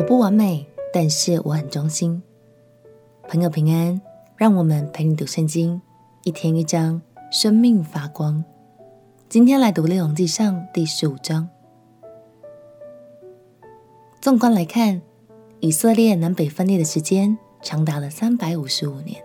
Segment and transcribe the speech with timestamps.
[0.00, 2.22] 我不完美，但是我很忠心。
[3.28, 4.00] 朋友平安，
[4.34, 5.78] 让我们陪你读圣经，
[6.24, 8.42] 一天一章，生命发光。
[9.28, 11.46] 今天来读《列王纪上》第十五章。
[14.22, 15.02] 纵观来看，
[15.60, 19.22] 以色列南北分裂的时间长达了三百五十五年，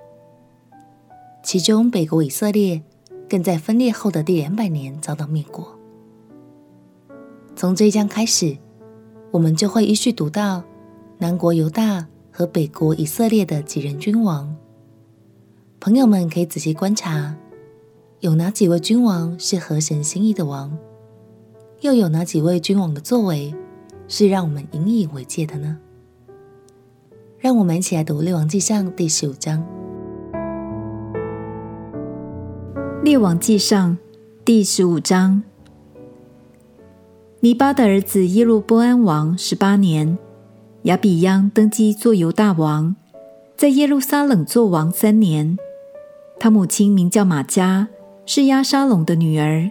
[1.41, 2.81] 其中北国以色列
[3.29, 5.73] 更在分裂后的第两百年遭到灭国。
[7.55, 8.57] 从这一章开始，
[9.35, 10.63] 我们就会依序读到
[11.17, 14.55] 南国犹大和北国以色列的几任君王。
[15.77, 17.35] 朋友们可以仔细观察，
[18.21, 20.77] 有哪几位君王是合神心意的王，
[21.81, 23.53] 又有哪几位君王的作为
[24.07, 25.79] 是让我们引以为戒的呢？
[27.37, 29.61] 让我们一起来读《列王纪上》第十五章。
[33.03, 33.91] 《列王纪上》
[34.45, 35.43] 第十五章。
[37.45, 40.17] 尼巴的儿子耶路波安王十八年，
[40.85, 42.95] 亚比央登基做犹大王，
[43.55, 45.55] 在耶路撒冷做王三年。
[46.39, 47.85] 他母亲名叫玛迦，
[48.25, 49.69] 是亚沙龙的女儿。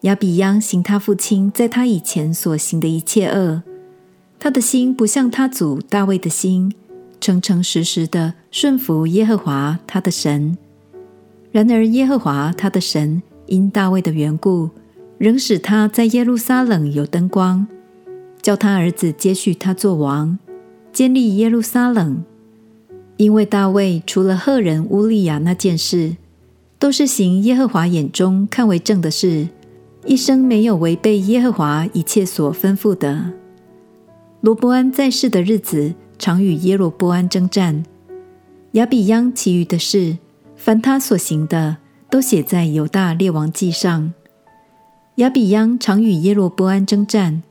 [0.00, 3.62] 亚比央行他父亲在他以前所行的一切恶，
[4.38, 6.72] 他的心不像他祖大卫的心，
[7.20, 10.56] 诚诚实实的顺服耶和华他的神。
[11.52, 14.70] 然而耶和华他的神因大卫的缘故，
[15.20, 17.66] 仍使他在耶路撒冷有灯光，
[18.40, 20.38] 叫他儿子接续他做王，
[20.94, 22.24] 建立耶路撒冷。
[23.18, 26.16] 因为大卫除了赫人乌利亚那件事，
[26.78, 29.48] 都是行耶和华眼中看为正的事，
[30.06, 33.34] 一生没有违背耶和华一切所吩咐的。
[34.40, 37.84] 罗波安在世的日子，常与耶罗波安争战。
[38.72, 40.16] 亚比央其余的事，
[40.56, 41.76] 凡他所行的，
[42.08, 44.14] 都写在犹大列王记上。
[45.20, 47.42] 亚比央常与耶罗波安征战，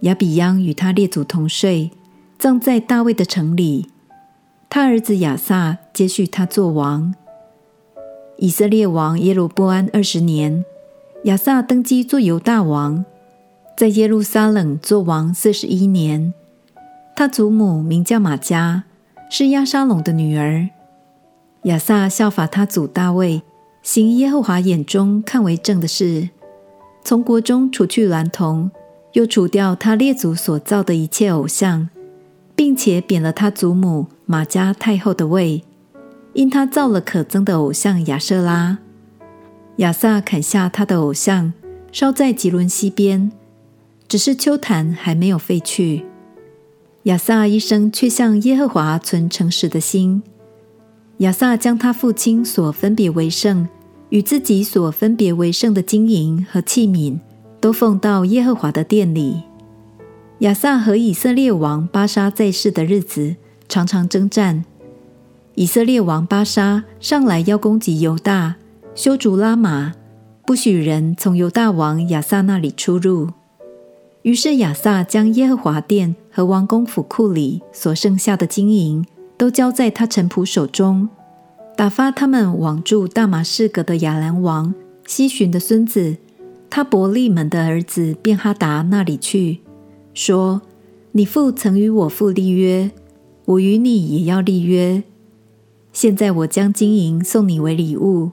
[0.00, 1.90] 亚比央与他列祖同睡，
[2.38, 3.88] 葬在大卫的城里。
[4.68, 7.14] 他儿子亚撒接续他做王。
[8.36, 10.66] 以色列王耶罗波安二十年，
[11.24, 13.06] 亚撒登基做犹大王，
[13.74, 16.34] 在耶路撒冷做王四十一年。
[17.16, 18.82] 他祖母名叫玛迦，
[19.30, 20.68] 是亚沙龙的女儿。
[21.62, 23.40] 亚撒效法他祖大卫，
[23.82, 26.28] 行耶和华眼中看为正的事。
[27.06, 28.68] 从国中除去孌童，
[29.12, 31.88] 又除掉他列祖所造的一切偶像，
[32.56, 35.62] 并且贬了他祖母玛迦太后的位，
[36.32, 38.78] 因他造了可憎的偶像亚瑟拉。
[39.76, 41.52] 亚撒砍下他的偶像，
[41.92, 43.30] 烧在吉伦西边，
[44.08, 46.04] 只是秋坛还没有废去。
[47.04, 50.24] 亚撒一生却向耶和华存诚实的心。
[51.18, 53.68] 亚撒将他父亲所分别为圣。
[54.10, 57.18] 与自己所分别为圣的金银和器皿，
[57.60, 59.42] 都奉到耶和华的殿里。
[60.40, 63.36] 亚撒和以色列王巴沙在世的日子，
[63.68, 64.64] 常常征战。
[65.54, 68.56] 以色列王巴沙上来要攻击犹大，
[68.94, 69.94] 修筑拉玛，
[70.46, 73.30] 不许人从犹大王亚撒那里出入。
[74.22, 79.06] 于是亚撒将耶和华殿和王宫府库里所剩下的金银，
[79.38, 81.08] 都交在他臣仆手中。
[81.76, 84.74] 打发他们往住大马士革的亚兰王
[85.06, 86.16] 西寻的孙子
[86.70, 89.58] 他伯利门的儿子便哈达那里去，
[90.14, 90.62] 说
[91.12, 92.90] ：“你父曾与我父立约，
[93.44, 95.02] 我与你也要立约。
[95.92, 98.30] 现在我将金银送你为礼物，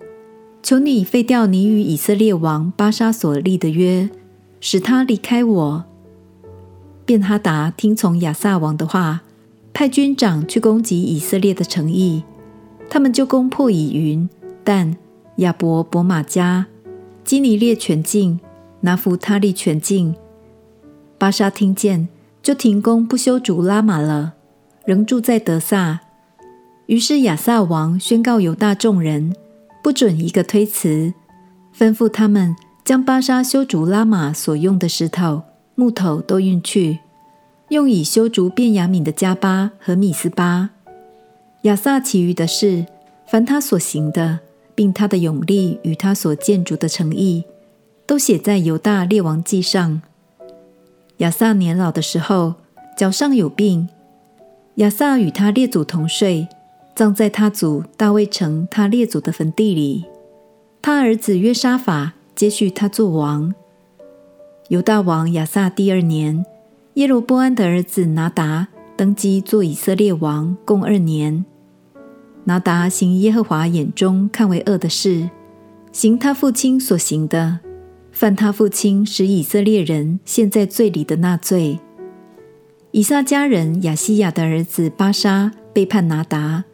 [0.62, 4.10] 求你废掉你与以色列王巴沙所立的约，
[4.62, 5.84] 使他离开我。”
[7.06, 9.22] 便哈达听从亚撒王的话，
[9.74, 12.24] 派军长去攻击以色列的诚意。
[12.94, 14.30] 他们就攻破以云、
[14.64, 14.96] 但、
[15.38, 16.68] 亚伯、伯玛加、
[17.24, 18.40] 基尼列全境、
[18.82, 20.14] 拿弗他利全境。
[21.18, 22.08] 巴沙听见，
[22.44, 24.34] 就停工不修筑拉玛了，
[24.86, 26.02] 仍住在德撒。
[26.86, 29.36] 于是亚撒王宣告犹大众人，
[29.82, 31.16] 不准一个推辞，
[31.76, 32.56] 吩咐他们
[32.86, 35.42] 将巴沙修筑拉玛所用的石头、
[35.74, 37.00] 木头都运去，
[37.70, 40.70] 用以修筑便雅悯的加巴和米斯巴。
[41.64, 42.86] 亚撒其余的事，
[43.26, 44.40] 凡他所行的，
[44.76, 47.46] 并他的勇力与他所建筑的诚意，
[48.06, 50.02] 都写在犹大列王记上。
[51.18, 52.56] 亚撒年老的时候，
[52.98, 53.88] 脚上有病。
[54.76, 56.50] 亚撒与他列祖同睡，
[56.96, 60.04] 葬在他祖大卫城他列祖的坟地里。
[60.82, 63.56] 他儿子约沙法接续他做王。
[64.68, 66.46] 犹大王亚撒第二年，
[66.96, 68.68] 耶罗波安的儿子拿达
[68.98, 71.46] 登基做以色列王，共二年。
[72.46, 75.30] 拿达行耶和华眼中看为恶的事，
[75.92, 77.60] 行他父亲所行的，
[78.12, 81.80] 犯他父亲使以色列人陷在罪里的那罪。
[82.92, 86.66] 以撒家人亚西亚的儿子巴沙背叛拿达，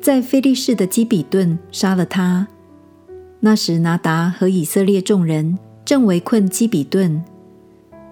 [0.00, 2.46] 在非利士的基比顿杀了他。
[3.40, 7.24] 那时拿达和以色列众人正围困基比顿。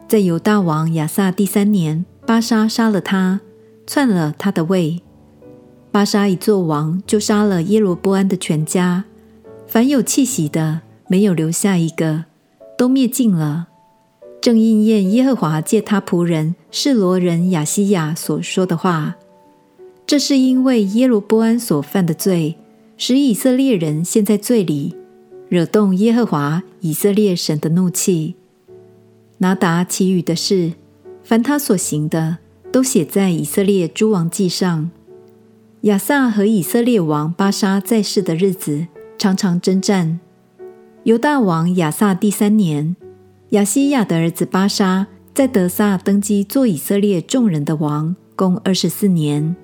[0.09, 3.41] 在犹大王亚萨第三年，巴沙杀了他，
[3.87, 5.04] 篡了他的位。
[5.95, 9.05] 巴沙一做王，就杀了耶罗波安的全家，
[9.65, 12.25] 凡有气息的，没有留下一个，
[12.77, 13.69] 都灭尽了。
[14.41, 19.15] 正应验耶和华借他仆人示罗人亚西亚所说的话。
[20.05, 22.57] 这是因为耶罗波安所犯的罪，
[22.97, 24.97] 使以色列人陷在罪里，
[25.49, 28.35] 惹动耶和华以色列神的怒气。
[29.39, 30.73] 拿达其余的事，
[31.23, 32.39] 凡他所行的，
[32.73, 34.91] 都写在以色列诸王记上。
[35.85, 38.87] 亚萨和以色列王巴沙在世的日子，
[39.19, 40.19] 常常征战。
[41.03, 42.97] 犹大王亚萨第三年。
[43.51, 49.55] 亚西亚的儿子巴沙在德撒登基做以色列众人的王，共二十四年。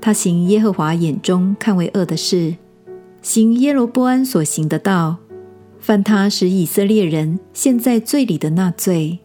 [0.00, 2.54] 他行耶和华眼中看为恶的事，
[3.20, 5.16] 行耶罗波安所行的道，
[5.80, 9.18] 犯他使以色列人陷在罪里的那罪。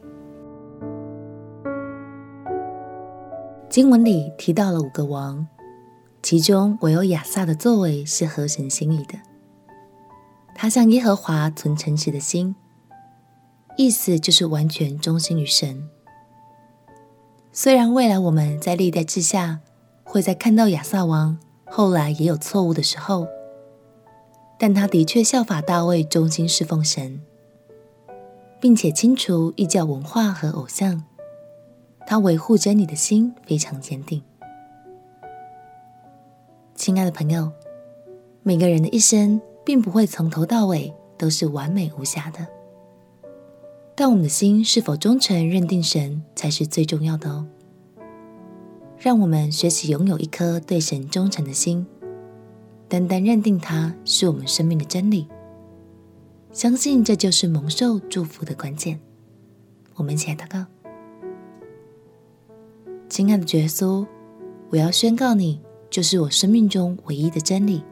[3.69, 5.45] 经文里提到了五个王，
[6.21, 9.19] 其中唯有亚萨的作为是合神心意的。
[10.53, 12.55] 他向耶和华存诚实的心。
[13.77, 15.89] 意思就是完全忠心于神。
[17.53, 19.61] 虽然未来我们在历代志下
[20.03, 23.25] 会在看到亚萨王后来也有错误的时候，
[24.57, 27.21] 但他的确效法大卫忠心侍奉神，
[28.59, 31.05] 并且清除异教文化和偶像。
[32.05, 34.21] 他维护真理的心非常坚定。
[36.79, 37.51] 亲爱的朋友，
[38.41, 42.47] 每个人的一生并不会从头到尾都是完美无瑕的。
[43.97, 47.45] 但我们的心是否忠诚认定神，才是最重要的哦。
[48.97, 51.85] 让我们学习拥有一颗对神忠诚的心，
[52.87, 55.27] 单单认定他是我们生命的真理，
[56.53, 59.01] 相信这就是蒙受祝福的关键。
[59.95, 60.65] 我们一起来祷告：
[63.09, 64.07] 亲爱的耶稣，
[64.69, 67.83] 我要宣告你就是我生命中唯一的真理，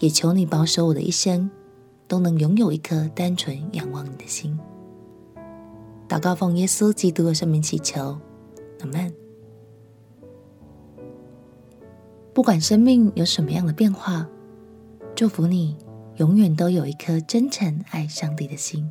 [0.00, 1.50] 也求你保守我的一生
[2.08, 4.58] 都能拥有一颗单纯仰望你的心。
[6.08, 8.18] 祷告奉耶稣基督的圣名祈求，
[8.80, 9.14] 阿门。
[12.34, 14.28] 不管生命有什么样的变化，
[15.14, 15.76] 祝福你
[16.16, 18.90] 永远都有一颗真诚爱上帝的心。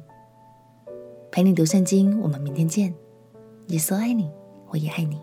[1.31, 2.93] 陪你读圣经，我们明天见。
[3.67, 4.29] 耶稣爱你，
[4.69, 5.19] 我也爱你。